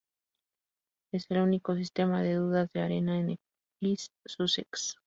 Es 1.13 1.27
el 1.29 1.41
único 1.41 1.75
sistema 1.75 2.23
de 2.23 2.33
dunas 2.33 2.71
de 2.73 2.81
arena 2.81 3.19
en 3.19 3.37
East 3.83 4.11
Sussex. 4.25 4.97